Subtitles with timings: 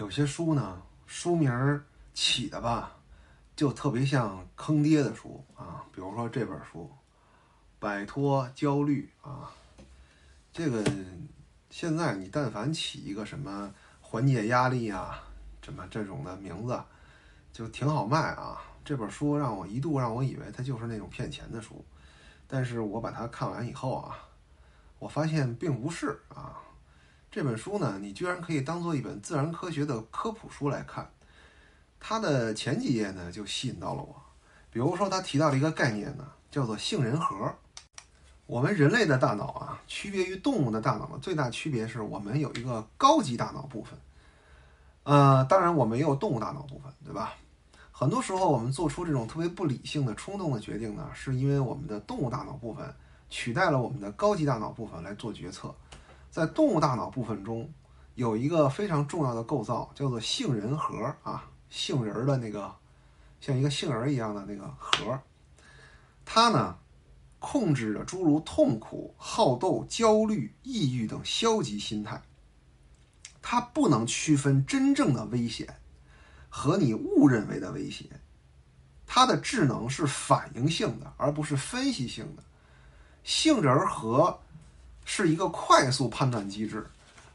[0.00, 1.82] 有些书呢，书名
[2.14, 2.96] 起的吧，
[3.54, 5.84] 就特别像坑爹的书啊。
[5.92, 6.90] 比如说这本书
[7.78, 9.50] 《摆脱焦虑》啊，
[10.54, 10.82] 这个
[11.68, 15.22] 现在你但凡起一个什么缓解压力啊，
[15.60, 16.82] 什么这种的名字，
[17.52, 18.58] 就挺好卖啊。
[18.82, 21.84] 这本书让我一度让我以为它就是那种骗钱的书，
[22.48, 24.16] 但是我把它看完以后啊，
[24.98, 26.56] 我发现并不是啊。
[27.32, 31.08] 这本书呢，你居然可以当做一本自然科学的科普书来看。
[32.00, 34.20] 它的前几页呢，就吸引到了我。
[34.68, 37.54] 比如说，他提到了一个概念呢，叫做杏仁核。
[38.46, 43.96] 我们人类的大脑啊，区别于动物的大脑的最大区别是我们有一个高级大脑部分。
[45.04, 47.34] 呃，当然我们也有动物大脑部分，对吧？
[47.92, 52.92] 很多时候我们做出这种特别不理性的冲动的决定呢，是因为我们的动物大脑部分
[53.28, 55.72] 取代了我们的高级大脑部分来做决策。
[56.30, 57.72] 在动物大脑部分中，
[58.14, 62.72] 有一个非常重要的构造，叫做杏仁核啊，杏仁的那个
[63.40, 65.20] 像一个杏仁一样的那个核，
[66.24, 66.78] 它呢
[67.40, 72.22] 控制着诸如痛苦、好斗、焦虑、抑郁等消极心态。
[73.42, 75.80] 它不能区分真正的危险
[76.48, 78.06] 和你误认为的危险，
[79.04, 82.44] 它的智能是反应性的，而不是分析性的。
[83.24, 84.38] 杏仁核。
[85.12, 86.86] 是一个快速判断机制，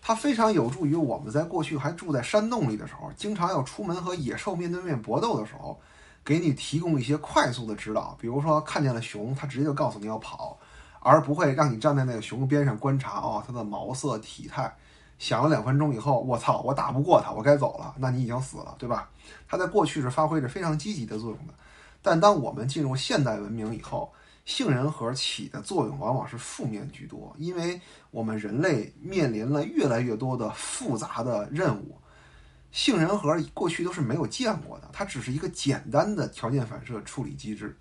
[0.00, 5.76] 它非常有助于我们在过去还住在山洞里的时候，经常要出门和野兽面对面搏斗的时候，
[6.24, 8.16] 给你提供一些快速的指导。
[8.20, 10.56] 比如说看见了熊，它直接就告诉你要跑，
[11.00, 14.72] 而不会让你站在那个熊边上观察哦它的毛色体态。
[15.18, 17.92] 想了两分钟以后，我操，我打不过它，我该走了。
[17.98, 19.10] 那你已经死了，对吧？
[19.48, 21.52] 它在过去是发挥着非常积极的作用的，
[22.00, 24.12] 但当我们进入现代文明以后，
[24.44, 31.98] 杏仁核起的作用往往是负面居多，因为我们人类面临了越来越多的复杂的任务，
[32.70, 37.74] 杏仁核过去都是没有见过的，它只是一个简单的条件反射处理机制。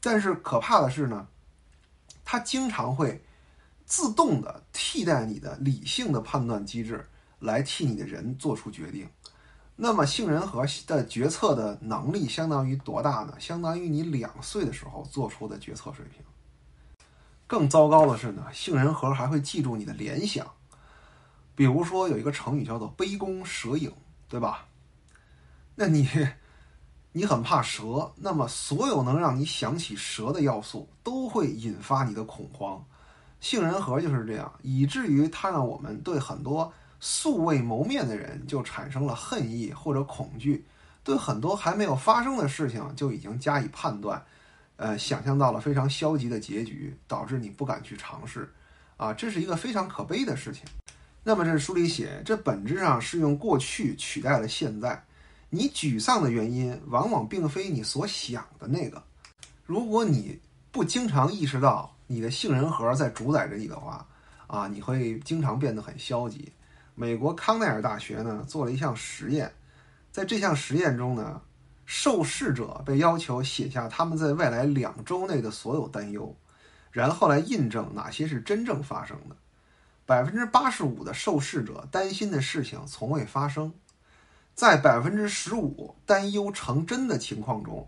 [0.00, 1.28] 但是可怕的是呢，
[2.24, 3.22] 它经常会
[3.84, 7.06] 自动的替代你的理性的判断机制，
[7.40, 9.06] 来替你的人做出决定。
[9.76, 13.34] 那么杏仁核的决策的能力相当于多大呢？
[13.40, 16.22] 相当于你两岁的时候做出的决策水平。
[17.46, 20.46] 更糟糕的是呢，杏仁核还会记住你的联想。
[21.56, 23.92] 比如说有一个成语叫做“杯弓蛇影”，
[24.28, 24.68] 对吧？
[25.74, 26.08] 那你
[27.10, 32.84] 你很怕蛇，那么所有能让你想起蛇的要素都会引发你的恐慌。
[33.40, 36.72] 杏仁核就是这样，以至于它让我们对很多。
[37.06, 40.64] 素未谋面的人就产生了恨意或者恐惧，
[41.04, 44.24] 对很多还没有发生的事情就已经加以判断，
[44.76, 48.50] 呃，想象到了非常消极的结局，导致你不敢去尝试，
[48.96, 50.62] 啊，这是一个非常可悲的事情。
[51.22, 55.04] 那么这书里写，这本质上是用过去取代了现在。
[55.50, 59.02] 你沮丧的原因往往并非你所想的那个。
[59.66, 60.40] 如果你
[60.72, 64.06] 不经常意识到你的杏仁核在主宰着你的话，
[64.46, 66.50] 啊，你会经常变得很消极。
[66.94, 69.52] 美国康奈尔大学呢做了一项实验，
[70.12, 71.40] 在这项实验中呢，
[71.84, 76.36] 受试者被要求写下他们在未来两周内的所有担忧，
[76.92, 79.36] 然后来印证哪些是真正发生的。
[80.06, 83.72] 百分之八十五的受试者担心的事情从未发生，
[84.54, 87.86] 在百分之十五担忧成真的情况中，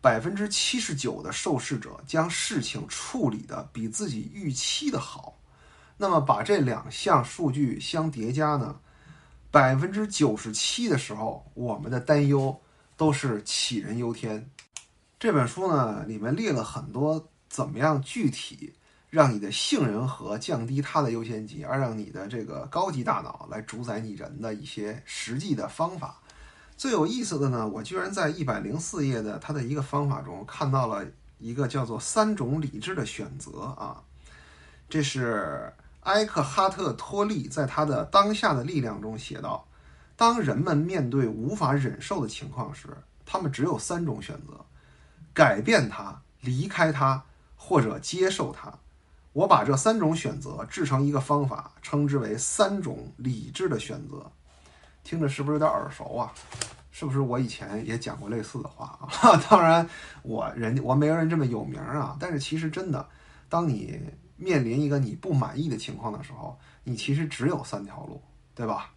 [0.00, 5.38] 百分之七十九的受试者将事情处理的比自己预期的好。
[5.96, 8.80] 那么把这两项数据相叠加呢，
[9.50, 12.60] 百分之九十七的时候，我们的担忧
[12.96, 14.50] 都是杞人忧天。
[15.20, 18.74] 这本书呢，里面列了很多怎么样具体
[19.08, 26.20] 让你的杏仁核降低它的优先级，而让你的这个高级大脑来主宰你人的一些实际的方法。
[26.76, 31.06] 最有意思的呢，我居然在一百零四页的它的一个方法中看到了
[31.38, 34.02] 一个叫做“三种理智的选择”啊，
[34.88, 35.72] 这是。
[36.04, 39.66] 埃克哈特·托利在他的《当下的力量》中写道
[40.16, 42.88] ：“当人们面对无法忍受的情况时，
[43.24, 44.64] 他们只有三种选择：
[45.32, 47.22] 改变它、离开它，
[47.56, 48.72] 或者接受它。
[49.32, 54.30] 我把这三种选择制成一个方法，称之为‘三种理智的选择’。
[55.02, 56.32] 听着是不是有点耳熟啊？
[56.92, 59.08] 是不是我以前也讲过类似的话啊？
[59.48, 59.88] 当然，
[60.22, 62.14] 我人我没有人这么有名啊。
[62.20, 63.08] 但是其实真的，
[63.48, 63.98] 当你……
[64.36, 68.20] 面临一个你不满意的情况的时候，你其实只有三条路，
[68.54, 68.92] 对吧？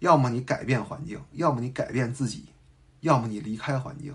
[0.00, 2.46] 要么你改变环境，要么你改变自己，
[3.00, 4.14] 要么你离开环境。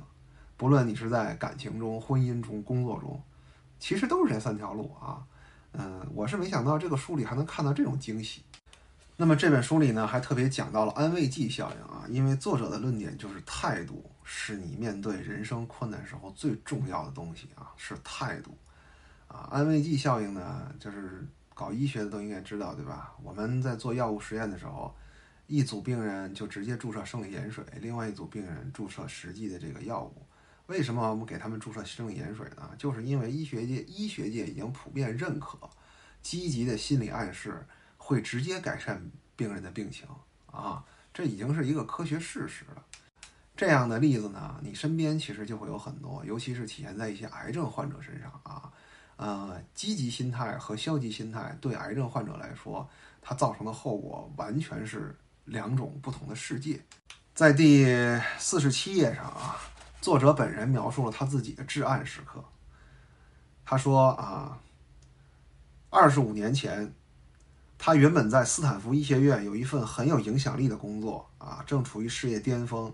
[0.55, 3.21] 不论你是在感情中、婚姻中、工作中，
[3.79, 5.25] 其实都是这三条路啊。
[5.71, 8.43] 嗯，我是没想到这个书里还能看到这种惊喜。
[9.17, 18.55] 那么这本书里呢，还特别讲到了安慰剂效应啊，因为作者的论点就是态度是你面对人生困难时候最重要的东西啊，是态度
[19.31, 19.47] 啊。
[19.51, 23.15] 安慰剂效应呢，就是搞医学的都应该知道，对吧？
[23.23, 24.93] 我们在做药物实验的时候，
[25.47, 30.25] 一组病人就直接注射生理盐水，另外一组病人注射实际的这个药物。
[30.67, 32.69] 为什么我们给他们注射生理盐水呢？
[32.77, 35.57] 就是因为医学界医学界已经普遍认可，
[36.21, 37.65] 积极的心理暗示
[37.97, 40.07] 会直接改善病人的病情
[40.49, 42.83] 啊，这已经是一个科学事实了。
[43.55, 48.71] 这样的例子呢，你身边其实就会有很多，尤其是体现在一些癌症患者身上啊。
[49.21, 52.89] 呃，积极心态和消极心态对癌症患者来说，
[53.21, 55.15] 它造成的后果完全是
[55.45, 56.81] 两种不同的世界。
[57.35, 57.85] 在第
[58.39, 59.61] 四十七页上啊。
[60.01, 62.43] 作者本人描述了他自己的至暗时刻。
[63.63, 64.57] 他说：“啊，
[65.91, 66.91] 二十五年前，
[67.77, 72.91] 他原本在斯坦福医学院有一份很有影响力的工作，啊，正处于事业巅峰。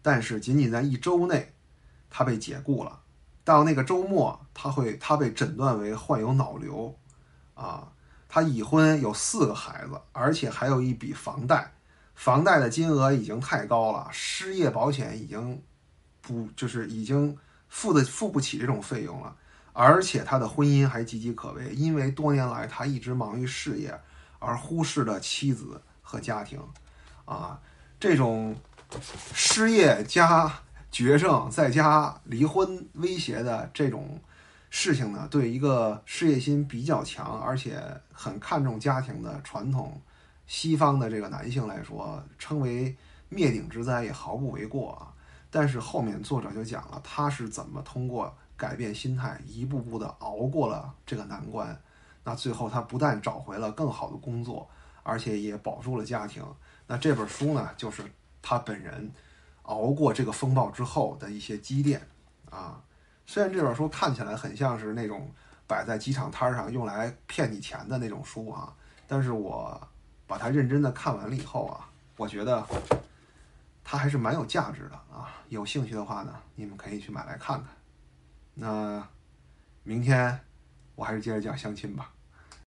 [0.00, 1.52] 但是，仅仅在一周内，
[2.08, 3.00] 他被解雇了。
[3.44, 6.92] 到那个周末，他会他被诊断为患有脑瘤。
[7.54, 7.86] 啊，
[8.28, 11.72] 他已婚，有四个孩子，而且还有一笔房贷。
[12.14, 15.62] 房贷的金额已经太高了，失业保险已经。”
[16.26, 17.36] 不，就是已经
[17.68, 19.36] 付的付不起这种费用了，
[19.74, 24.00] 而且他的婚姻还岌岌可危，因为多年来他一直忙于事业，
[24.38, 26.58] 而忽视了妻子和家庭，
[27.26, 27.60] 啊，
[28.00, 28.56] 这种
[29.34, 30.50] 失业加
[30.94, 34.20] 绝症再加离婚威胁的这种
[34.70, 37.82] 事情呢，对一个事业心比较强而且
[38.12, 40.00] 很看重家庭的传统
[40.46, 42.96] 西方的这个男性来说，称为
[43.28, 45.12] 灭顶之灾也毫不为过啊。
[45.50, 51.76] 但是后面作者就讲了他是怎么通过改变心态，一步步的熬过了这个难关。
[52.22, 54.70] 那最后他不但找回了更好的工作，
[55.02, 56.44] 而且也保住了家庭。
[56.86, 58.04] 那这本书呢，就是
[58.40, 59.10] 他本人
[59.64, 62.00] 熬过这个风暴之后的一些积淀
[62.48, 62.80] 啊。
[63.26, 65.30] 虽然这本书看起来很像是那种
[65.66, 68.74] 摆在机场摊上用来骗你钱的那种书啊，
[69.06, 69.80] 但是我
[70.26, 72.66] 把它认真的看完了以后啊，我觉得。
[73.86, 75.28] 它还是蛮有价值的啊！
[75.50, 77.68] 有兴趣的话呢，你们可以去买来看看。
[78.54, 79.06] 那
[79.82, 80.40] 明天
[80.94, 82.10] 我还是接着讲相亲吧。